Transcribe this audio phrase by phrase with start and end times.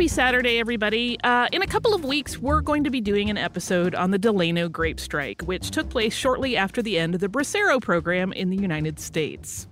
[0.00, 1.20] Happy Saturday, everybody.
[1.24, 4.18] Uh, in a couple of weeks, we're going to be doing an episode on the
[4.18, 8.48] Delano grape strike, which took place shortly after the end of the Bracero program in
[8.48, 9.68] the United States.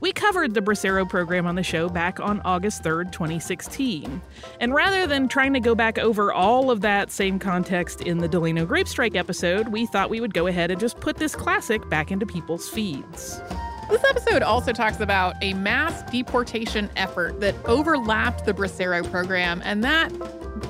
[0.00, 4.22] We covered the Bracero program on the show back on August 3rd, 2016.
[4.60, 8.28] And rather than trying to go back over all of that same context in the
[8.28, 11.86] Delano grape strike episode, we thought we would go ahead and just put this classic
[11.90, 13.42] back into people's feeds.
[13.88, 19.84] This episode also talks about a mass deportation effort that overlapped the Bracero program, and
[19.84, 20.12] that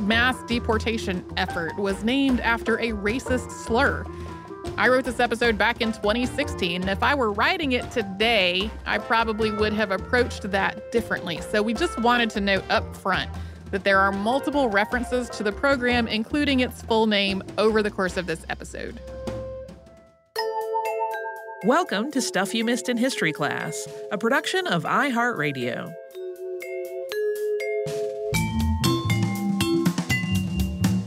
[0.00, 4.04] mass deportation effort was named after a racist slur.
[4.77, 8.99] I wrote this episode back in 2016, and if I were writing it today, I
[8.99, 11.41] probably would have approached that differently.
[11.41, 13.31] So we just wanted to note up front
[13.71, 18.19] that there are multiple references to the program, including its full name, over the course
[18.19, 19.00] of this episode.
[21.65, 25.91] Welcome to Stuff You Missed in History Class, a production of iHeartRadio.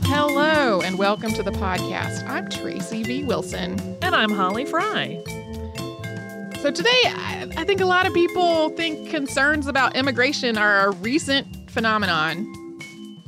[0.06, 2.28] Hello, and welcome to the podcast.
[2.28, 3.22] I'm Tracy V.
[3.22, 3.78] Wilson.
[4.02, 5.22] And I'm Holly Fry.
[6.60, 10.90] So, today, I, I think a lot of people think concerns about immigration are a
[10.90, 12.52] recent phenomenon.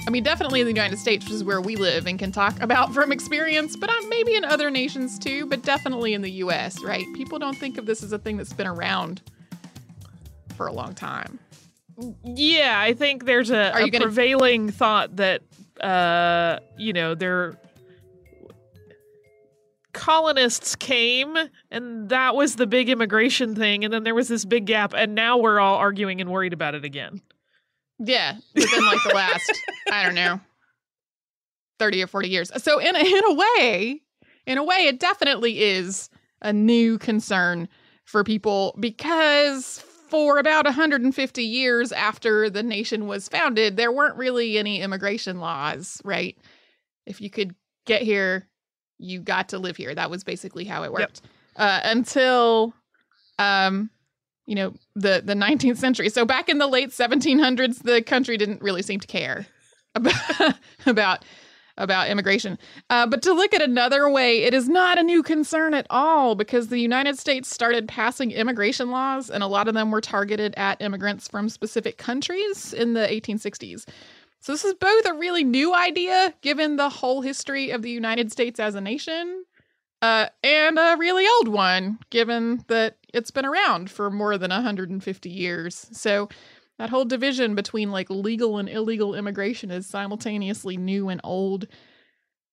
[0.06, 2.60] I mean, definitely in the United States, which is where we live and can talk
[2.60, 6.82] about from experience, but um, maybe in other nations too, but definitely in the US,
[6.82, 7.04] right?
[7.14, 9.22] People don't think of this as a thing that's been around
[10.56, 11.38] for a long time.
[12.24, 14.04] Yeah, I think there's a, a gonna...
[14.04, 15.42] prevailing thought that,
[15.80, 17.58] uh, you know, there
[19.92, 21.36] colonists came
[21.70, 25.14] and that was the big immigration thing and then there was this big gap and
[25.14, 27.20] now we're all arguing and worried about it again
[28.04, 30.40] yeah, within like the last, I don't know,
[31.78, 32.50] 30 or 40 years.
[32.62, 34.00] So in a, in a way,
[34.46, 37.68] in a way, it definitely is a new concern
[38.04, 44.58] for people because for about 150 years after the nation was founded, there weren't really
[44.58, 46.37] any immigration laws, right?
[47.06, 47.55] If you could
[47.87, 48.48] get here,
[48.98, 49.94] you got to live here.
[49.94, 51.22] That was basically how it worked.
[51.22, 51.31] Yep.
[51.56, 52.75] Uh, until
[53.38, 53.90] um,
[54.47, 56.09] you know the the 19th century.
[56.09, 59.47] So back in the late 1700s the country didn't really seem to care
[59.94, 60.55] about
[60.87, 61.25] about,
[61.79, 62.59] about immigration.
[62.91, 66.35] Uh, but to look at another way it is not a new concern at all
[66.35, 70.55] because the united states started passing immigration laws and a lot of them were targeted
[70.56, 73.89] at immigrants from specific countries in the 1860s
[74.41, 78.31] so this is both a really new idea given the whole history of the united
[78.31, 79.44] states as a nation
[80.03, 85.29] uh, and a really old one, given that it's been around for more than 150
[85.29, 85.87] years.
[85.93, 86.29] So
[86.79, 91.67] That whole division between like legal and illegal immigration is simultaneously new and old.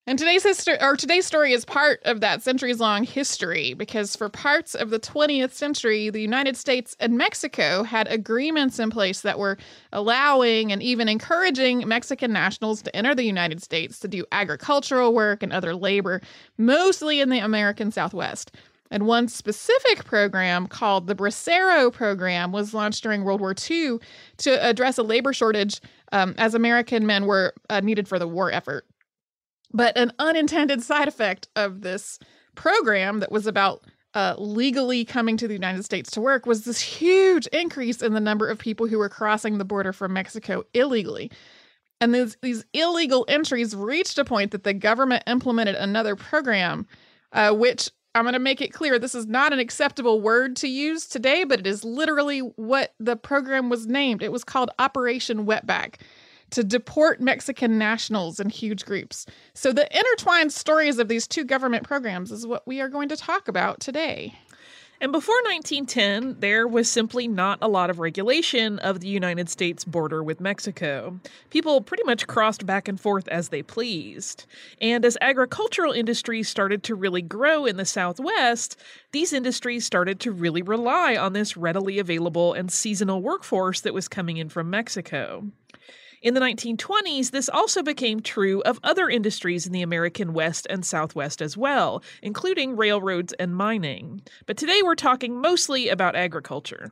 [0.05, 4.27] And today's history or today's story is part of that centuries long history because for
[4.27, 9.37] parts of the 20th century, the United States and Mexico had agreements in place that
[9.37, 9.57] were
[9.93, 15.43] allowing and even encouraging Mexican nationals to enter the United States to do agricultural work
[15.43, 16.21] and other labor,
[16.57, 18.51] mostly in the American Southwest.
[18.91, 23.99] And one specific program called the Bracero Program was launched during World War II
[24.37, 25.79] to address a labor shortage
[26.11, 28.85] um, as American men were uh, needed for the war effort.
[29.71, 32.17] But an unintended side effect of this
[32.55, 36.81] program that was about uh, legally coming to the United States to work was this
[36.81, 41.31] huge increase in the number of people who were crossing the border from Mexico illegally.
[42.01, 46.87] And these, these illegal entries reached a point that the government implemented another program,
[47.33, 50.67] uh, which I'm going to make it clear this is not an acceptable word to
[50.67, 54.23] use today, but it is literally what the program was named.
[54.23, 55.95] It was called Operation Wetback
[56.51, 59.25] to deport Mexican nationals in huge groups.
[59.53, 63.17] So, the intertwined stories of these two government programs is what we are going to
[63.17, 64.33] talk about today.
[65.01, 69.85] And before 1910, there was simply not a lot of regulation of the United States
[69.85, 71.21] border with Mexico.
[71.49, 74.45] People pretty much crossed back and forth as they pleased.
[74.81, 78.75] And as agricultural industries started to really grow in the Southwest,
[79.13, 84.09] these industries started to really rely on this readily available and seasonal workforce that was
[84.09, 85.45] coming in from Mexico.
[86.21, 90.85] In the 1920s, this also became true of other industries in the American West and
[90.85, 94.21] Southwest as well, including railroads and mining.
[94.45, 96.91] But today we're talking mostly about agriculture.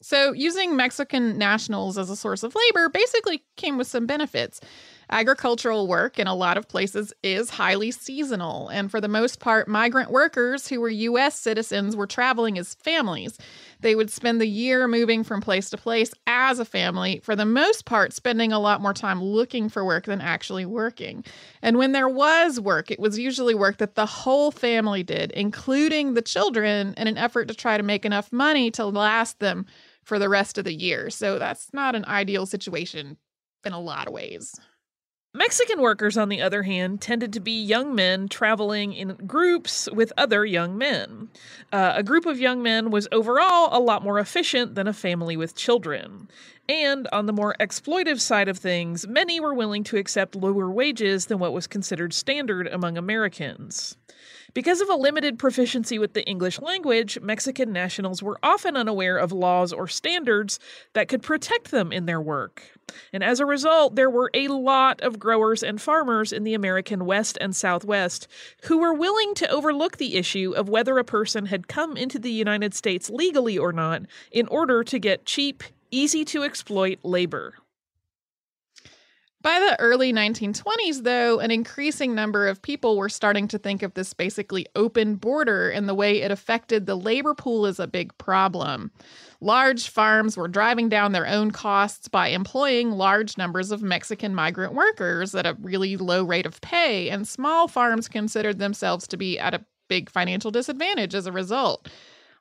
[0.00, 4.60] So, using Mexican nationals as a source of labor basically came with some benefits.
[5.08, 9.66] Agricultural work in a lot of places is highly seasonal, and for the most part,
[9.66, 11.38] migrant workers who were U.S.
[11.38, 13.38] citizens were traveling as families.
[13.84, 17.44] They would spend the year moving from place to place as a family, for the
[17.44, 21.22] most part, spending a lot more time looking for work than actually working.
[21.60, 26.14] And when there was work, it was usually work that the whole family did, including
[26.14, 29.66] the children, in an effort to try to make enough money to last them
[30.02, 31.10] for the rest of the year.
[31.10, 33.18] So that's not an ideal situation
[33.66, 34.58] in a lot of ways.
[35.36, 40.12] Mexican workers, on the other hand, tended to be young men traveling in groups with
[40.16, 41.28] other young men.
[41.72, 45.36] Uh, a group of young men was overall a lot more efficient than a family
[45.36, 46.28] with children.
[46.68, 51.26] And on the more exploitive side of things, many were willing to accept lower wages
[51.26, 53.96] than what was considered standard among Americans.
[54.54, 59.32] Because of a limited proficiency with the English language, Mexican nationals were often unaware of
[59.32, 60.60] laws or standards
[60.92, 62.62] that could protect them in their work.
[63.12, 67.04] And as a result, there were a lot of growers and farmers in the American
[67.04, 68.28] West and Southwest
[68.62, 72.30] who were willing to overlook the issue of whether a person had come into the
[72.30, 77.56] United States legally or not in order to get cheap, easy to exploit labor.
[79.44, 83.92] By the early 1920s, though, an increasing number of people were starting to think of
[83.92, 88.16] this basically open border and the way it affected the labor pool as a big
[88.16, 88.90] problem.
[89.42, 94.72] Large farms were driving down their own costs by employing large numbers of Mexican migrant
[94.72, 99.38] workers at a really low rate of pay, and small farms considered themselves to be
[99.38, 101.86] at a big financial disadvantage as a result.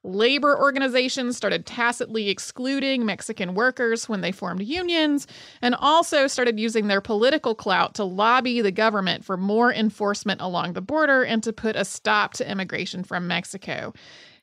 [0.03, 5.27] Labor organizations started tacitly excluding Mexican workers when they formed unions,
[5.61, 10.73] and also started using their political clout to lobby the government for more enforcement along
[10.73, 13.94] the border and to put a stop to immigration from Mexico.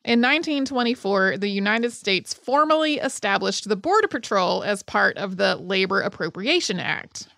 [0.02, 6.00] In 1924, the United States formally established the Border Patrol as part of the Labor
[6.00, 7.28] Appropriation Act.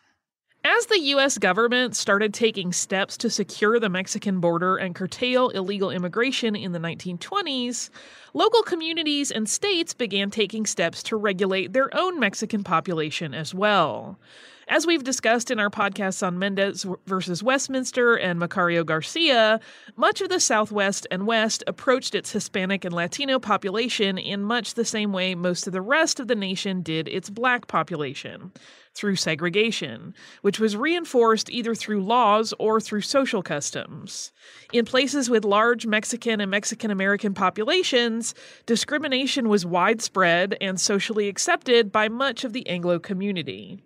[0.64, 1.38] As the U.S.
[1.38, 6.78] government started taking steps to secure the Mexican border and curtail illegal immigration in the
[6.78, 7.90] 1920s,
[8.32, 14.20] local communities and states began taking steps to regulate their own Mexican population as well.
[14.68, 19.60] As we've discussed in our podcasts on Mendez versus Westminster and Macario Garcia,
[19.96, 24.84] much of the Southwest and West approached its Hispanic and Latino population in much the
[24.84, 28.52] same way most of the rest of the nation did its black population
[28.94, 34.32] through segregation, which was reinforced either through laws or through social customs.
[34.72, 38.34] In places with large Mexican and Mexican American populations,
[38.66, 43.82] discrimination was widespread and socially accepted by much of the Anglo community.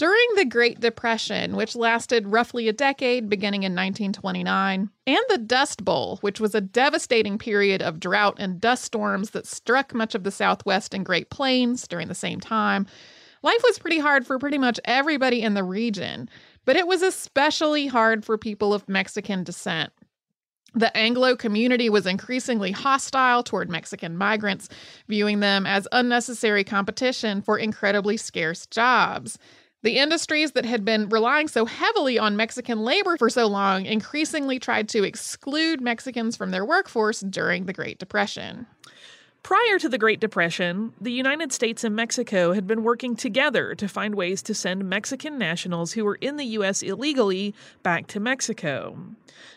[0.00, 5.84] During the Great Depression, which lasted roughly a decade beginning in 1929, and the Dust
[5.84, 10.24] Bowl, which was a devastating period of drought and dust storms that struck much of
[10.24, 12.86] the Southwest and Great Plains during the same time,
[13.42, 16.30] life was pretty hard for pretty much everybody in the region,
[16.64, 19.92] but it was especially hard for people of Mexican descent.
[20.72, 24.70] The Anglo community was increasingly hostile toward Mexican migrants,
[25.08, 29.36] viewing them as unnecessary competition for incredibly scarce jobs.
[29.82, 34.58] The industries that had been relying so heavily on Mexican labor for so long increasingly
[34.58, 38.66] tried to exclude Mexicans from their workforce during the Great Depression.
[39.42, 43.88] Prior to the Great Depression, the United States and Mexico had been working together to
[43.88, 46.82] find ways to send Mexican nationals who were in the U.S.
[46.82, 48.98] illegally back to Mexico.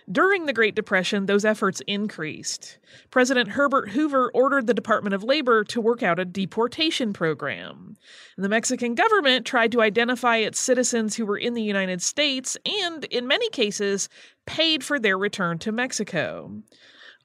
[0.09, 2.77] During the Great Depression, those efforts increased.
[3.11, 7.97] President Herbert Hoover ordered the Department of Labor to work out a deportation program.
[8.37, 13.03] The Mexican government tried to identify its citizens who were in the United States and,
[13.05, 14.07] in many cases,
[14.45, 16.63] paid for their return to Mexico.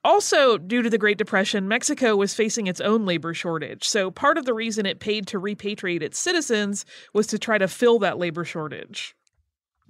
[0.03, 3.87] Also, due to the Great Depression, Mexico was facing its own labor shortage.
[3.87, 7.67] So, part of the reason it paid to repatriate its citizens was to try to
[7.67, 9.15] fill that labor shortage.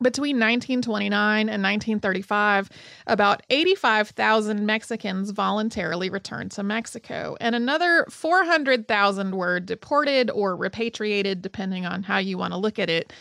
[0.02, 2.70] Between 1929 and 1935,
[3.06, 11.86] about 85,000 Mexicans voluntarily returned to Mexico, and another 400,000 were deported or repatriated, depending
[11.86, 13.12] on how you want to look at it.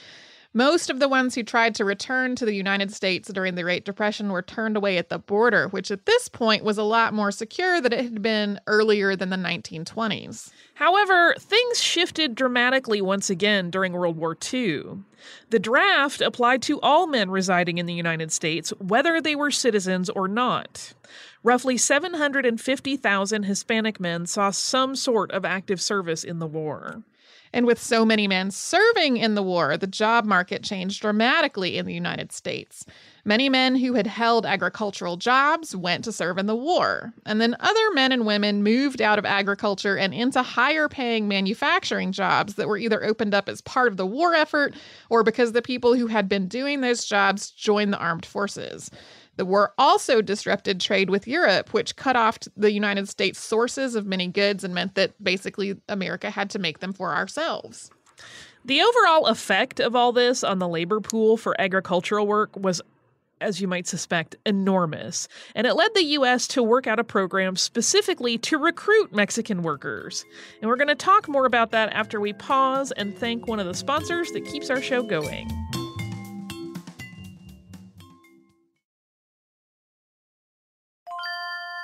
[0.59, 3.85] Most of the ones who tried to return to the United States during the Great
[3.85, 7.31] Depression were turned away at the border, which at this point was a lot more
[7.31, 10.51] secure than it had been earlier than the 1920s.
[10.75, 15.05] However, things shifted dramatically once again during World War II.
[15.51, 20.11] The draft applied to all men residing in the United States, whether they were citizens
[20.11, 20.93] or not.
[21.45, 27.05] Roughly 750,000 Hispanic men saw some sort of active service in the war.
[27.53, 31.87] And with so many men serving in the war, the job market changed dramatically in
[31.87, 32.85] the United States.
[33.25, 37.13] Many men who had held agricultural jobs went to serve in the war.
[37.27, 42.13] And then other men and women moved out of agriculture and into higher paying manufacturing
[42.13, 44.75] jobs that were either opened up as part of the war effort
[45.11, 48.91] or because the people who had been doing those jobs joined the armed forces.
[49.39, 54.05] The war also disrupted trade with Europe, which cut off the United States' sources of
[54.05, 57.93] many goods and meant that basically America had to make them for ourselves.
[58.65, 62.83] The overall effect of all this on the labor pool for agricultural work was,
[63.41, 65.29] as you might suspect, enormous.
[65.55, 66.49] And it led the U.S.
[66.49, 70.25] to work out a program specifically to recruit Mexican workers.
[70.61, 73.67] And we're going to talk more about that after we pause and thank one of
[73.67, 75.49] the sponsors that keeps our show going.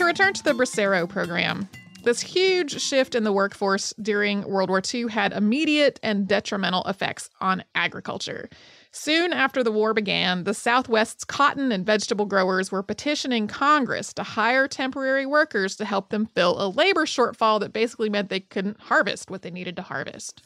[0.00, 1.68] To return to the Bracero program,
[2.04, 7.28] this huge shift in the workforce during World War II had immediate and detrimental effects
[7.42, 8.48] on agriculture.
[8.92, 14.22] Soon after the war began, the Southwest's cotton and vegetable growers were petitioning Congress to
[14.22, 18.80] hire temporary workers to help them fill a labor shortfall that basically meant they couldn't
[18.80, 20.40] harvest what they needed to harvest.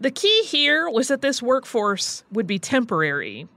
[0.00, 3.48] The key here was that this workforce would be temporary.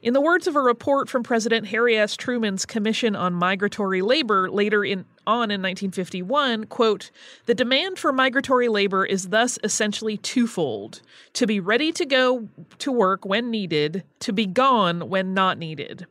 [0.00, 2.16] In the words of a report from President Harry S.
[2.16, 7.10] Truman's Commission on Migratory Labor later in on in 1951, quote,
[7.46, 11.02] "The demand for migratory labor is thus essentially twofold:
[11.32, 16.06] to be ready to go to work when needed, to be gone when not needed."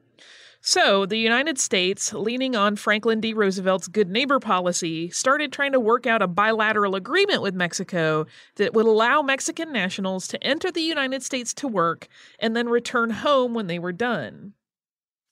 [0.62, 3.34] So, the United States, leaning on Franklin D.
[3.34, 8.74] Roosevelt's good neighbor policy, started trying to work out a bilateral agreement with Mexico that
[8.74, 12.08] would allow Mexican nationals to enter the United States to work
[12.40, 14.54] and then return home when they were done.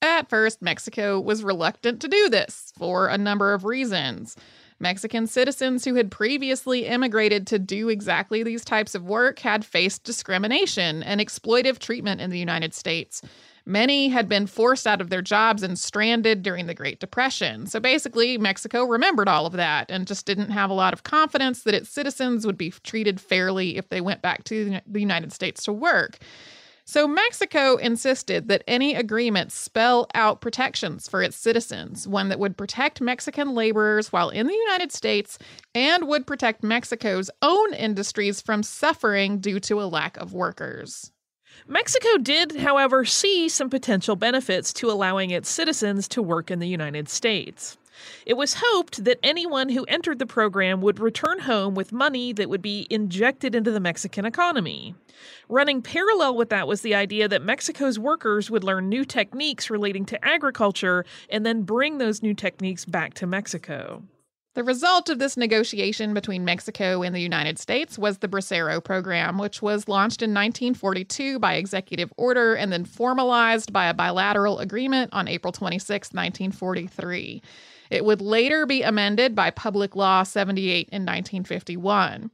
[0.01, 4.35] At first, Mexico was reluctant to do this for a number of reasons.
[4.79, 10.03] Mexican citizens who had previously immigrated to do exactly these types of work had faced
[10.03, 13.21] discrimination and exploitive treatment in the United States.
[13.65, 17.65] Many had been forced out of their jobs and stranded during the Great Depression.
[17.65, 21.63] So basically, Mexico remembered all of that and just didn't have a lot of confidence
[21.63, 25.63] that its citizens would be treated fairly if they went back to the United States
[25.63, 26.19] to work.
[26.87, 32.57] So Mexico insisted that any agreement spell out protections for its citizens, one that would
[32.57, 35.39] protect Mexican laborers while in the United States
[35.73, 41.11] and would protect Mexico's own industries from suffering due to a lack of workers.
[41.67, 46.67] Mexico did, however, see some potential benefits to allowing its citizens to work in the
[46.67, 47.77] United States.
[48.23, 52.49] It was hoped that anyone who entered the program would return home with money that
[52.49, 54.93] would be injected into the Mexican economy.
[55.49, 60.05] Running parallel with that was the idea that Mexico's workers would learn new techniques relating
[60.05, 64.03] to agriculture and then bring those new techniques back to Mexico.
[64.55, 69.37] The result of this negotiation between Mexico and the United States was the Bracero program,
[69.37, 75.11] which was launched in 1942 by executive order and then formalized by a bilateral agreement
[75.11, 77.41] on April 26, 1943.
[77.89, 82.31] It would later be amended by Public Law 78 in 1951.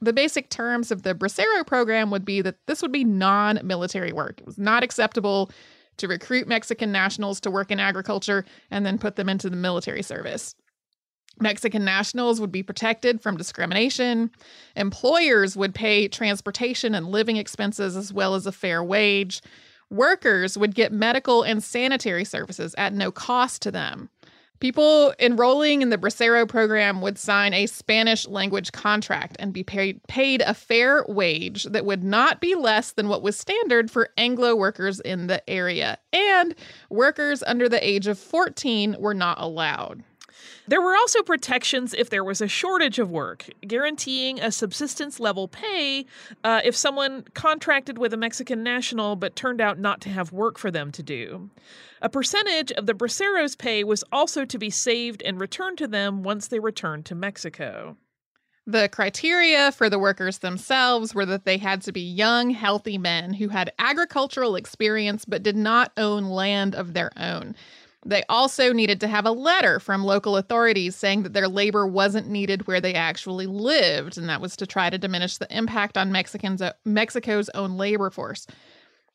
[0.00, 4.12] The basic terms of the Bracero program would be that this would be non military
[4.12, 4.38] work.
[4.38, 5.50] It was not acceptable
[5.96, 10.02] to recruit Mexican nationals to work in agriculture and then put them into the military
[10.02, 10.54] service.
[11.40, 14.30] Mexican nationals would be protected from discrimination.
[14.76, 19.42] Employers would pay transportation and living expenses as well as a fair wage.
[19.90, 24.10] Workers would get medical and sanitary services at no cost to them.
[24.60, 30.00] People enrolling in the Bracero program would sign a Spanish language contract and be paid,
[30.08, 34.54] paid a fair wage that would not be less than what was standard for Anglo
[34.54, 35.98] workers in the area.
[36.12, 36.54] And
[36.88, 40.02] workers under the age of 14 were not allowed.
[40.66, 45.46] There were also protections if there was a shortage of work, guaranteeing a subsistence level
[45.46, 46.06] pay
[46.42, 50.58] uh, if someone contracted with a Mexican national but turned out not to have work
[50.58, 51.50] for them to do.
[52.00, 56.22] A percentage of the Braceros' pay was also to be saved and returned to them
[56.22, 57.96] once they returned to Mexico.
[58.66, 63.34] The criteria for the workers themselves were that they had to be young, healthy men
[63.34, 67.54] who had agricultural experience but did not own land of their own.
[68.04, 72.28] They also needed to have a letter from local authorities saying that their labor wasn't
[72.28, 76.12] needed where they actually lived, and that was to try to diminish the impact on
[76.12, 78.46] Mexicans, uh, Mexico's own labor force.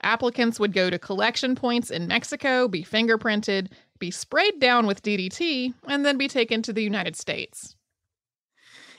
[0.02, 3.67] Applicants would go to collection points in Mexico, be fingerprinted,
[3.99, 7.75] be sprayed down with DDT, and then be taken to the United States.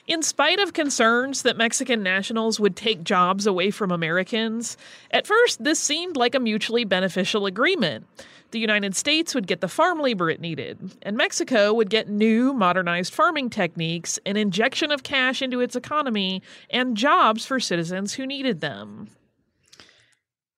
[0.07, 4.75] In spite of concerns that Mexican nationals would take jobs away from Americans,
[5.11, 8.07] at first this seemed like a mutually beneficial agreement.
[8.49, 12.51] The United States would get the farm labor it needed, and Mexico would get new,
[12.51, 18.25] modernized farming techniques, an injection of cash into its economy, and jobs for citizens who
[18.25, 19.07] needed them.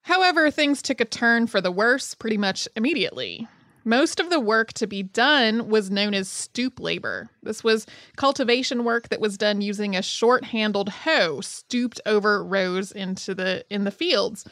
[0.04, 3.48] However, things took a turn for the worse pretty much immediately.
[3.86, 7.30] Most of the work to be done was known as stoop labor.
[7.42, 13.36] This was cultivation work that was done using a short-handled hoe stooped over rows into
[13.36, 14.46] the in the fields.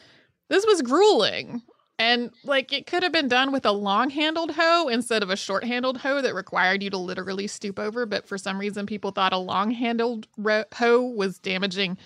[0.50, 1.62] This was grueling.
[1.98, 5.98] And like it could have been done with a long-handled hoe instead of a short-handled
[5.98, 9.38] hoe that required you to literally stoop over, but for some reason people thought a
[9.38, 12.00] long-handled ro- hoe was damaging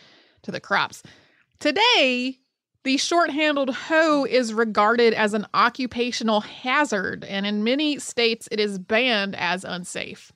[0.44, 1.02] to the crops.
[1.60, 2.40] Today,
[2.86, 8.60] the short handled hoe is regarded as an occupational hazard, and in many states, it
[8.60, 10.32] is banned as unsafe.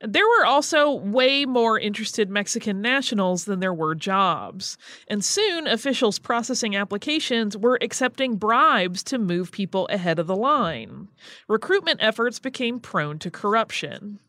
[0.00, 4.76] There were also way more interested Mexican nationals than there were jobs.
[5.08, 11.08] And soon, officials processing applications were accepting bribes to move people ahead of the line.
[11.48, 14.20] Recruitment efforts became prone to corruption.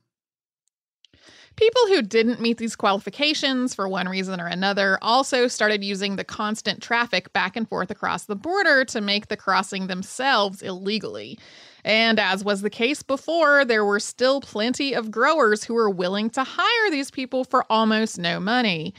[1.58, 6.24] People who didn't meet these qualifications for one reason or another also started using the
[6.24, 11.40] constant traffic back and forth across the border to make the crossing themselves illegally.
[11.84, 16.30] And as was the case before, there were still plenty of growers who were willing
[16.32, 18.94] to hire these people for almost no money.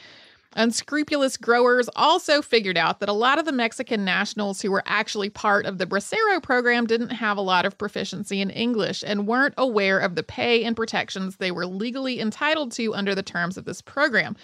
[0.59, 5.31] Unscrupulous growers also figured out that a lot of the Mexican nationals who were actually
[5.31, 9.55] part of the Bracero program didn't have a lot of proficiency in English and weren't
[9.57, 13.67] aware of the pay and protections they were legally entitled to under the terms of
[13.67, 14.35] this program.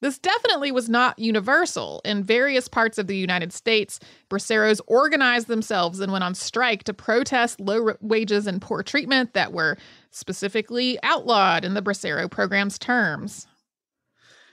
[0.00, 2.00] This definitely was not universal.
[2.02, 6.94] In various parts of the United States, braceros organized themselves and went on strike to
[6.94, 9.76] protest low wages and poor treatment that were
[10.12, 13.46] specifically outlawed in the bracero program's terms.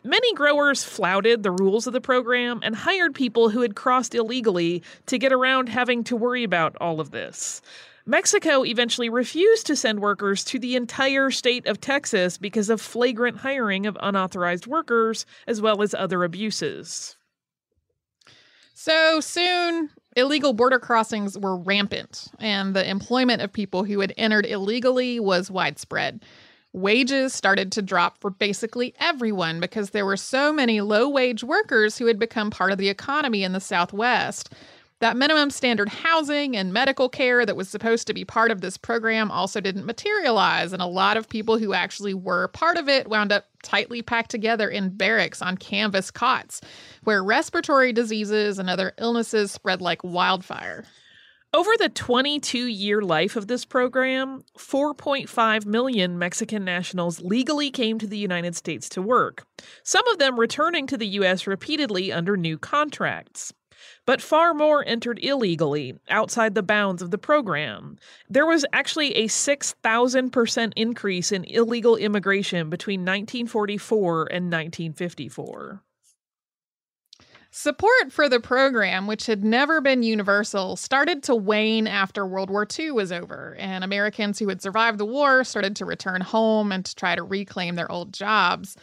[0.03, 4.81] Many growers flouted the rules of the program and hired people who had crossed illegally
[5.07, 7.61] to get around having to worry about all of this.
[8.05, 13.37] Mexico eventually refused to send workers to the entire state of Texas because of flagrant
[13.37, 17.17] hiring of unauthorized workers, as well as other abuses.
[18.73, 24.45] So soon, illegal border crossings were rampant, and the employment of people who had entered
[24.45, 26.23] illegally was widespread
[26.73, 31.97] wages started to drop for basically everyone because there were so many low wage workers
[31.97, 34.53] who had become part of the economy in the Southwest.
[34.99, 38.75] That minimum standard housing and medical care that was supposed to be part of this
[38.75, 43.07] program also didn't materialize, and a lot of people who actually were part of it
[43.07, 46.59] wound up tightly packed together in barracks on canvas cots,
[47.05, 50.83] where respiratory diseases and other illnesses spread like wildfire.
[51.51, 58.05] Over the 22 year life of this program, 4.5 million Mexican nationals legally came to
[58.05, 59.47] the United States to work,
[59.83, 61.47] some of them returning to the U.S.
[61.47, 63.51] repeatedly under new contracts.
[64.05, 67.97] But far more entered illegally, outside the bounds of the program.
[68.29, 75.81] There was actually a 6,000% increase in illegal immigration between 1944 and 1954.
[77.51, 82.67] Support for the program, which had never been universal, started to wane after World War
[82.77, 86.85] II was over, and Americans who had survived the war started to return home and
[86.85, 88.77] to try to reclaim their old jobs.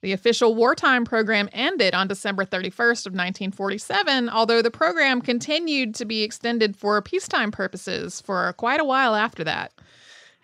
[0.00, 6.06] The official wartime program ended on December 31st of 1947, although the program continued to
[6.06, 9.72] be extended for peacetime purposes for quite a while after that.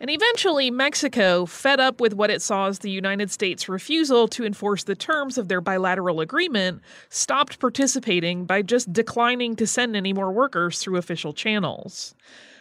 [0.03, 4.45] And eventually, Mexico, fed up with what it saw as the United States' refusal to
[4.45, 10.13] enforce the terms of their bilateral agreement, stopped participating by just declining to send any
[10.13, 12.17] more workers through official channels.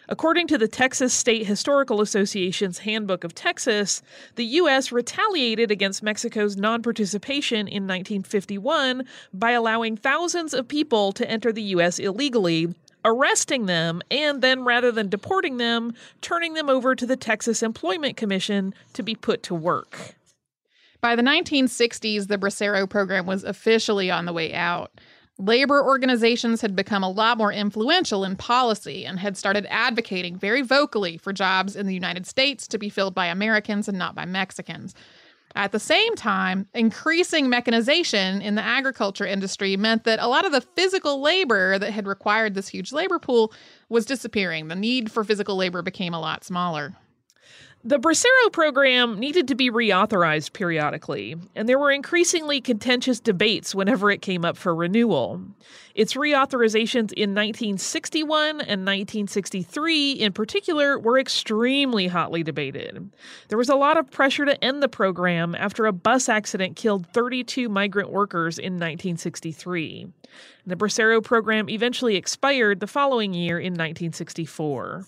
[0.07, 4.03] According to the Texas State Historical Association's Handbook of Texas,
[4.35, 4.91] the U.S.
[4.91, 11.63] retaliated against Mexico's non participation in 1951 by allowing thousands of people to enter the
[11.63, 11.97] U.S.
[11.97, 17.63] illegally, arresting them, and then rather than deporting them, turning them over to the Texas
[17.63, 20.15] Employment Commission to be put to work.
[21.01, 24.91] By the 1960s, the Bracero program was officially on the way out.
[25.39, 30.61] Labor organizations had become a lot more influential in policy and had started advocating very
[30.61, 34.25] vocally for jobs in the United States to be filled by Americans and not by
[34.25, 34.93] Mexicans.
[35.55, 40.51] At the same time, increasing mechanization in the agriculture industry meant that a lot of
[40.51, 43.53] the physical labor that had required this huge labor pool
[43.89, 44.67] was disappearing.
[44.67, 46.93] The need for physical labor became a lot smaller.
[47.83, 54.11] The Bracero program needed to be reauthorized periodically, and there were increasingly contentious debates whenever
[54.11, 55.41] it came up for renewal.
[55.95, 63.09] Its reauthorizations in 1961 and 1963, in particular, were extremely hotly debated.
[63.47, 67.07] There was a lot of pressure to end the program after a bus accident killed
[67.13, 70.07] 32 migrant workers in 1963.
[70.67, 75.07] The Bracero program eventually expired the following year in 1964.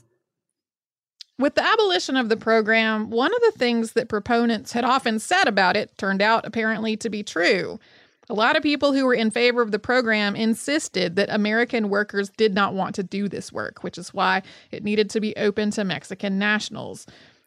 [1.39, 5.48] With the abolition of the program, one of the things that proponents had often said
[5.48, 7.80] about it turned out apparently to be true.
[8.30, 12.30] A lot of people who were in favor of the program insisted that American workers
[12.38, 15.72] did not want to do this work, which is why it needed to be open
[15.72, 17.06] to Mexican nationals.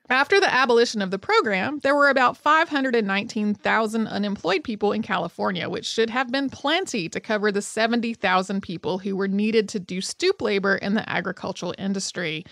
[0.09, 5.87] After the abolition of the program, there were about 519,000 unemployed people in California, which
[5.87, 10.43] should have been plenty to cover the 70,000 people who were needed to do stoop
[10.43, 12.45] labor in the agricultural industry.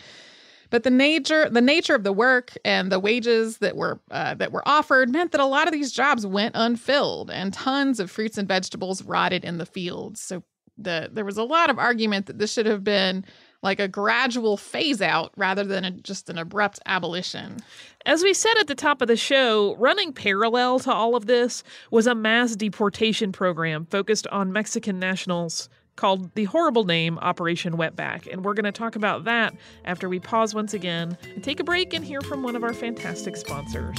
[0.74, 4.50] But the nature the nature of the work and the wages that were uh, that
[4.50, 8.38] were offered meant that a lot of these jobs went unfilled, and tons of fruits
[8.38, 10.20] and vegetables rotted in the fields.
[10.20, 10.42] So
[10.76, 13.24] the there was a lot of argument that this should have been
[13.62, 17.58] like a gradual phase out rather than a, just an abrupt abolition.
[18.04, 21.62] As we said at the top of the show, running parallel to all of this
[21.92, 28.30] was a mass deportation program focused on Mexican nationals called the horrible name Operation Wetback.
[28.30, 29.54] And we're going to talk about that
[29.84, 32.74] after we pause once again and take a break and hear from one of our
[32.74, 33.98] fantastic sponsors.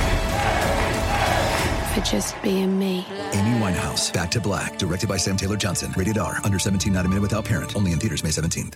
[1.93, 3.05] for just being me.
[3.33, 5.93] Amy Winehouse, Back to Black, directed by Sam Taylor Johnson.
[5.97, 7.75] Rated R, under 17, not a minute without parent.
[7.75, 8.75] Only in theaters May 17th.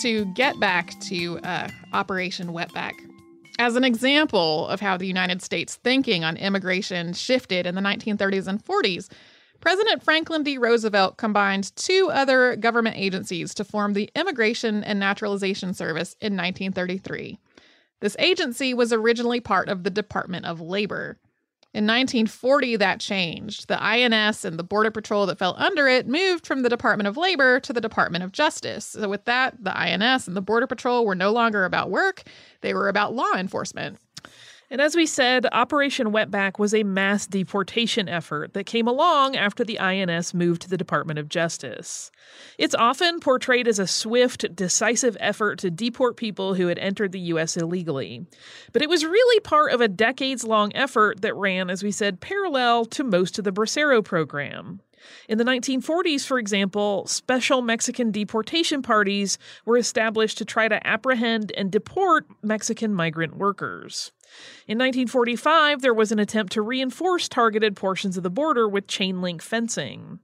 [0.00, 2.92] To get back to uh, Operation Wetback,
[3.58, 8.46] as an example of how the United States thinking on immigration shifted in the 1930s
[8.46, 9.10] and 40s,
[9.60, 10.56] President Franklin D.
[10.56, 17.38] Roosevelt combined two other government agencies to form the Immigration and Naturalization Service in 1933.
[18.00, 21.18] This agency was originally part of the Department of Labor.
[21.72, 23.68] In 1940, that changed.
[23.68, 27.16] The INS and the Border Patrol that fell under it moved from the Department of
[27.16, 28.86] Labor to the Department of Justice.
[28.86, 32.24] So, with that, the INS and the Border Patrol were no longer about work,
[32.60, 33.98] they were about law enforcement.
[34.72, 39.64] And as we said, Operation Wetback was a mass deportation effort that came along after
[39.64, 42.12] the INS moved to the Department of Justice.
[42.56, 47.18] It's often portrayed as a swift, decisive effort to deport people who had entered the
[47.20, 47.56] U.S.
[47.56, 48.24] illegally.
[48.72, 52.20] But it was really part of a decades long effort that ran, as we said,
[52.20, 54.82] parallel to most of the Bracero program.
[55.28, 61.50] In the 1940s, for example, special Mexican deportation parties were established to try to apprehend
[61.56, 64.12] and deport Mexican migrant workers.
[64.66, 69.20] In 1945, there was an attempt to reinforce targeted portions of the border with chain
[69.20, 70.20] link fencing.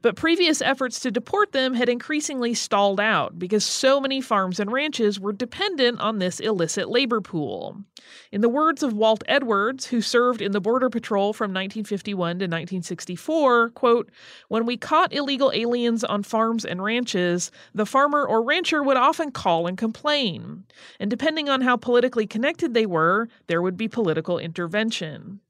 [0.02, 4.70] But previous efforts to deport them had increasingly stalled out because so many farms and
[4.70, 7.82] ranches were dependent on this illicit labor pool.
[8.30, 12.44] In the words of Walt Edwards, who served in the Border Patrol from 1951 to
[12.44, 14.10] 1964, quote,
[14.48, 19.32] "When we caught illegal aliens on farms and ranches, the farmer or rancher would often
[19.32, 20.64] call and complain.
[21.00, 25.40] And depending on how politically connected they were, there would be political intervention."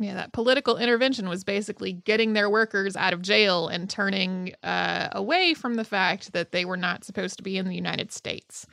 [0.00, 5.08] Yeah, that political intervention was basically getting their workers out of jail and turning uh,
[5.12, 8.66] away from the fact that they were not supposed to be in the United States.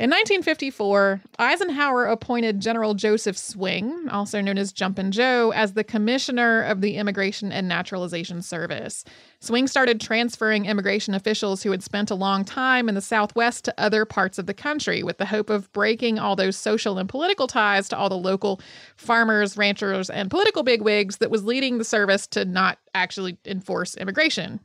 [0.00, 6.62] In 1954, Eisenhower appointed General Joseph Swing, also known as Jumpin' Joe, as the commissioner
[6.62, 9.04] of the Immigration and Naturalization Service.
[9.40, 13.74] Swing started transferring immigration officials who had spent a long time in the Southwest to
[13.76, 17.46] other parts of the country with the hope of breaking all those social and political
[17.46, 18.58] ties to all the local
[18.96, 24.60] farmers, ranchers, and political bigwigs that was leading the service to not actually enforce immigration.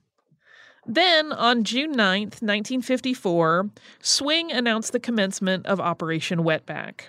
[0.88, 3.70] Then, on June 9th, 1954,
[4.02, 7.06] Swing announced the commencement of Operation Wetback.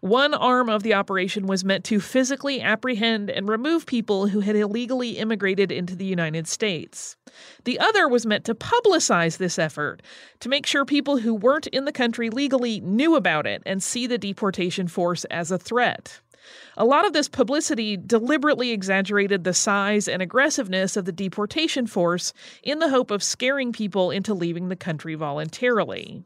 [0.00, 4.56] One arm of the operation was meant to physically apprehend and remove people who had
[4.56, 7.16] illegally immigrated into the United States.
[7.64, 10.02] The other was meant to publicize this effort,
[10.40, 14.08] to make sure people who weren't in the country legally knew about it and see
[14.08, 16.20] the deportation force as a threat.
[16.76, 22.32] A lot of this publicity deliberately exaggerated the size and aggressiveness of the deportation force
[22.62, 26.24] in the hope of scaring people into leaving the country voluntarily.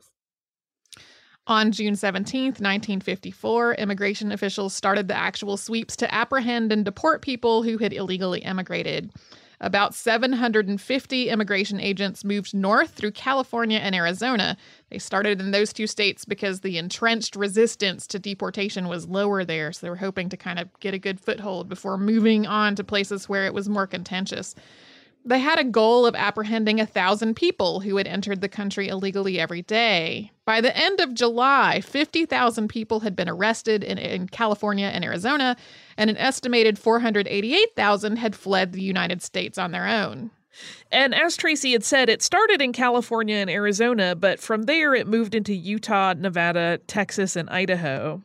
[1.49, 7.63] On June 17, 1954, immigration officials started the actual sweeps to apprehend and deport people
[7.63, 9.13] who had illegally immigrated.
[9.61, 14.57] About 750 immigration agents moved north through California and Arizona.
[14.91, 19.73] They started in those two states because the entrenched resistance to deportation was lower there,
[19.73, 22.85] so they were hoping to kind of get a good foothold before moving on to
[22.85, 24.55] places where it was more contentious.
[25.27, 29.41] They had a goal of apprehending a thousand people who had entered the country illegally
[29.41, 30.31] every day.
[30.45, 35.57] By the end of July, 50,000 people had been arrested in, in, California and Arizona,
[35.97, 40.31] and an estimated 488,000 had fled the United States on their own.
[40.93, 45.07] And as Tracy had said, it started in California and Arizona, but from there it
[45.07, 48.23] moved into Utah, Nevada, Texas, and Idaho.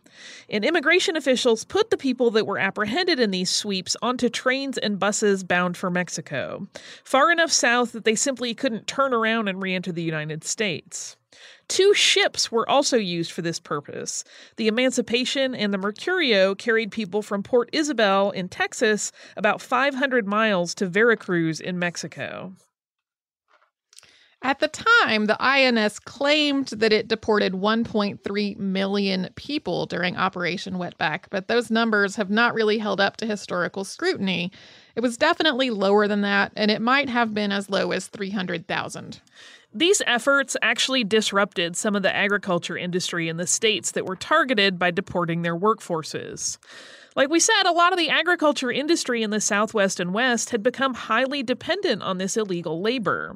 [0.49, 4.99] And immigration officials put the people that were apprehended in these sweeps onto trains and
[4.99, 6.67] buses bound for Mexico,
[7.03, 11.17] far enough south that they simply couldn't turn around and re enter the United States.
[11.67, 14.23] Two ships were also used for this purpose.
[14.57, 20.75] The Emancipation and the Mercurio carried people from Port Isabel in Texas about 500 miles
[20.75, 22.53] to Veracruz in Mexico.
[24.43, 31.25] At the time, the INS claimed that it deported 1.3 million people during Operation Wetback,
[31.29, 34.51] but those numbers have not really held up to historical scrutiny.
[34.95, 39.21] It was definitely lower than that, and it might have been as low as 300,000.
[39.74, 44.78] These efforts actually disrupted some of the agriculture industry in the states that were targeted
[44.78, 46.57] by deporting their workforces.
[47.15, 50.63] Like we said, a lot of the agriculture industry in the Southwest and West had
[50.63, 53.36] become highly dependent on this illegal labor.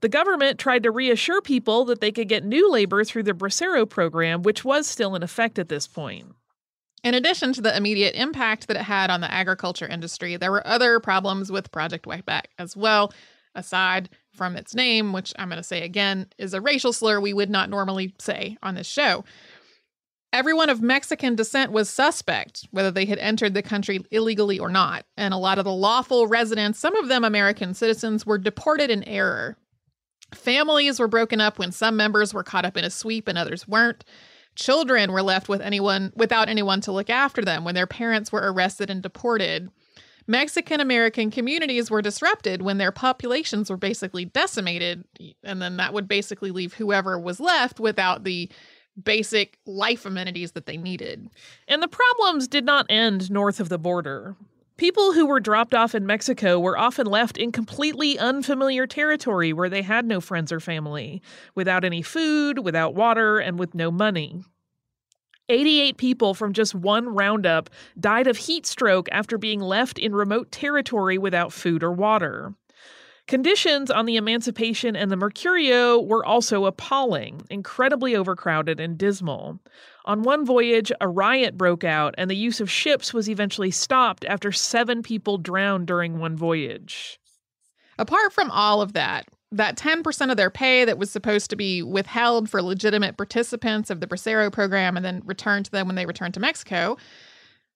[0.00, 3.88] The government tried to reassure people that they could get new labor through the Bracero
[3.88, 6.28] program, which was still in effect at this point.
[7.02, 10.66] In addition to the immediate impact that it had on the agriculture industry, there were
[10.66, 13.12] other problems with Project Wetback as well,
[13.54, 17.32] aside from its name, which I'm going to say again is a racial slur we
[17.32, 19.24] would not normally say on this show.
[20.32, 25.04] Everyone of Mexican descent was suspect, whether they had entered the country illegally or not.
[25.16, 29.02] And a lot of the lawful residents, some of them American citizens, were deported in
[29.04, 29.56] error.
[30.32, 33.66] Families were broken up when some members were caught up in a sweep and others
[33.66, 34.04] weren't.
[34.54, 38.52] Children were left with anyone without anyone to look after them when their parents were
[38.52, 39.70] arrested and deported.
[40.30, 45.04] Mexican American communities were disrupted when their populations were basically decimated,
[45.42, 48.48] and then that would basically leave whoever was left without the
[49.02, 51.28] basic life amenities that they needed.
[51.66, 54.36] And the problems did not end north of the border.
[54.76, 59.68] People who were dropped off in Mexico were often left in completely unfamiliar territory where
[59.68, 61.20] they had no friends or family,
[61.56, 64.44] without any food, without water, and with no money.
[65.50, 70.52] 88 people from just one roundup died of heat stroke after being left in remote
[70.52, 72.54] territory without food or water.
[73.26, 79.60] Conditions on the Emancipation and the Mercurio were also appalling, incredibly overcrowded and dismal.
[80.04, 84.24] On one voyage, a riot broke out, and the use of ships was eventually stopped
[84.24, 87.20] after seven people drowned during one voyage.
[87.98, 91.82] Apart from all of that, that 10% of their pay that was supposed to be
[91.82, 96.06] withheld for legitimate participants of the Bracero program and then returned to them when they
[96.06, 96.96] returned to Mexico,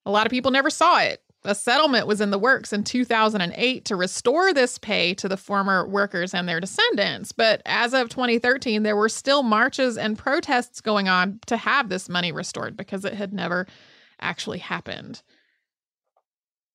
[0.06, 1.20] a lot of people never saw it.
[1.46, 5.86] A settlement was in the works in 2008 to restore this pay to the former
[5.86, 7.32] workers and their descendants.
[7.32, 12.08] But as of 2013, there were still marches and protests going on to have this
[12.08, 13.66] money restored because it had never
[14.20, 15.22] actually happened.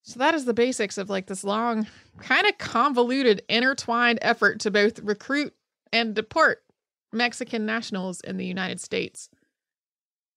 [0.04, 1.88] So that is the basics of like this long,
[2.20, 5.54] kind of convoluted, intertwined effort to both recruit
[5.94, 6.64] and deport
[7.12, 9.30] Mexican nationals in the United States.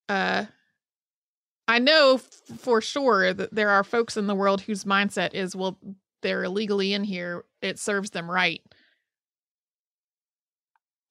[0.08, 0.46] Uh
[1.68, 5.54] I know f- for sure that there are folks in the world whose mindset is
[5.56, 5.78] well
[6.22, 8.62] they're illegally in here, it serves them right.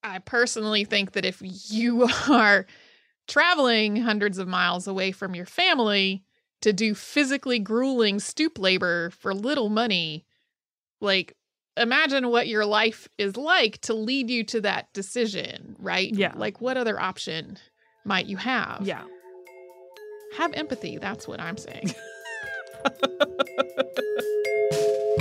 [0.04, 2.66] I personally think that if you are
[3.28, 6.24] traveling hundreds of miles away from your family,
[6.62, 10.26] to do physically grueling stoop labor for little money.
[10.99, 11.36] Like,
[11.78, 16.14] imagine what your life is like to lead you to that decision, right?
[16.14, 16.34] Yeah.
[16.36, 17.57] Like, what other option
[18.05, 18.82] might you have?
[18.84, 19.03] Yeah.
[20.38, 20.97] Have empathy.
[20.97, 21.93] That's what I'm saying.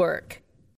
[0.01, 0.40] work.